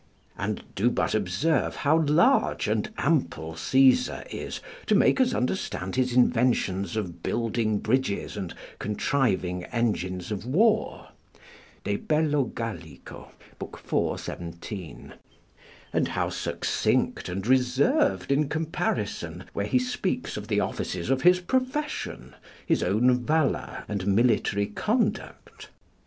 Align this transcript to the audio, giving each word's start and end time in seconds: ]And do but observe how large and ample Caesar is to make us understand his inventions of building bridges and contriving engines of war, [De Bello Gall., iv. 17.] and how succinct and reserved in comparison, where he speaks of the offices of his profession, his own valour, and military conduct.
]And 0.35 0.63
do 0.73 0.89
but 0.89 1.13
observe 1.13 1.75
how 1.75 1.99
large 2.01 2.67
and 2.67 2.89
ample 2.97 3.55
Caesar 3.55 4.23
is 4.31 4.59
to 4.87 4.95
make 4.95 5.21
us 5.21 5.31
understand 5.35 5.95
his 5.95 6.13
inventions 6.13 6.95
of 6.97 7.21
building 7.21 7.77
bridges 7.77 8.35
and 8.35 8.55
contriving 8.79 9.63
engines 9.65 10.31
of 10.31 10.43
war, 10.43 11.09
[De 11.83 11.97
Bello 11.97 12.45
Gall., 12.45 12.79
iv. 13.61 14.19
17.] 14.19 15.13
and 15.93 16.07
how 16.07 16.29
succinct 16.29 17.29
and 17.29 17.45
reserved 17.45 18.31
in 18.31 18.49
comparison, 18.49 19.43
where 19.53 19.67
he 19.67 19.77
speaks 19.77 20.35
of 20.35 20.47
the 20.47 20.59
offices 20.59 21.11
of 21.11 21.21
his 21.21 21.39
profession, 21.39 22.33
his 22.65 22.81
own 22.81 23.23
valour, 23.23 23.83
and 23.87 24.07
military 24.07 24.65
conduct. 24.65 25.69